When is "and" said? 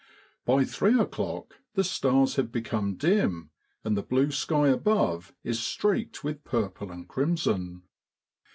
3.83-3.95, 6.91-7.07